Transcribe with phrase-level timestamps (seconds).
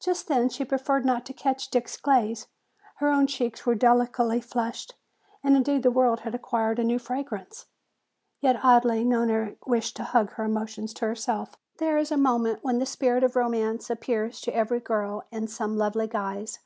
[0.00, 2.48] Just then she preferred not to catch Dick's glance.
[2.96, 4.96] Her own cheeks were delicately flushed
[5.42, 7.64] and indeed the world had acquired a new fragrance.
[8.40, 11.56] Yet oddly Nona wished to hug her emotion to herself.
[11.78, 15.74] There is a moment when the spirit of romance appears to every girl in some
[15.78, 16.58] lovely guise.